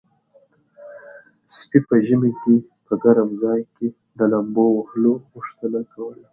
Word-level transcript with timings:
سپي 1.53 1.79
په 1.87 1.95
ژمي 2.05 2.31
کې 2.41 2.55
په 2.85 2.93
ګرم 3.03 3.29
چای 3.41 3.61
کې 3.75 3.87
د 4.17 4.19
لامبو 4.31 4.65
وهلو 4.77 5.13
غوښتنه 5.31 5.79
کوله. 5.93 6.25